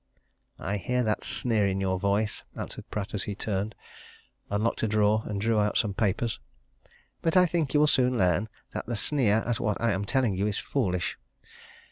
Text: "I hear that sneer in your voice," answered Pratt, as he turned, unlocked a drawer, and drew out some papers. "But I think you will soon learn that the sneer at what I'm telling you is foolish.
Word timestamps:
"I 0.57 0.77
hear 0.77 1.03
that 1.03 1.23
sneer 1.23 1.67
in 1.67 1.79
your 1.79 1.99
voice," 1.99 2.41
answered 2.55 2.89
Pratt, 2.89 3.13
as 3.13 3.25
he 3.25 3.35
turned, 3.35 3.75
unlocked 4.49 4.81
a 4.81 4.87
drawer, 4.87 5.21
and 5.27 5.39
drew 5.39 5.59
out 5.59 5.77
some 5.77 5.93
papers. 5.93 6.39
"But 7.21 7.37
I 7.37 7.45
think 7.45 7.75
you 7.75 7.79
will 7.81 7.85
soon 7.85 8.17
learn 8.17 8.49
that 8.71 8.87
the 8.87 8.95
sneer 8.95 9.43
at 9.45 9.59
what 9.59 9.79
I'm 9.79 10.05
telling 10.05 10.33
you 10.33 10.47
is 10.47 10.57
foolish. 10.57 11.19